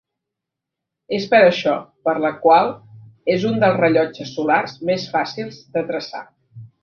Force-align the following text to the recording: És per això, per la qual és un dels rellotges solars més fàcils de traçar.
És 1.17 1.27
per 1.33 1.41
això, 1.49 1.73
per 2.07 2.15
la 2.23 2.31
qual 2.45 2.71
és 3.35 3.45
un 3.51 3.61
dels 3.65 3.79
rellotges 3.83 4.33
solars 4.39 4.75
més 4.91 5.07
fàcils 5.15 5.61
de 5.77 5.85
traçar. 5.93 6.25